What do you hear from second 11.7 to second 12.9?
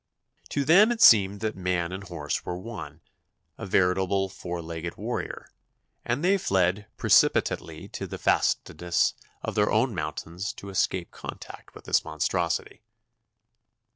with this monstrosity.